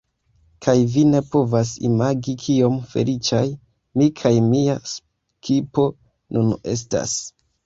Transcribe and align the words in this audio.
Kaj 0.67 0.73
vi 0.93 1.01
ne 1.09 1.19
povas 1.35 1.73
imagi 1.89 2.33
kiom 2.45 2.79
feliĉaj 2.93 3.43
mi 4.01 4.09
kaj 4.23 4.33
mia 4.49 4.79
skipo 4.95 5.87
nun 6.35 6.53
estas 6.75 7.17